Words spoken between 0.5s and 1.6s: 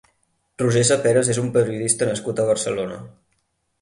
Roger Saperas és un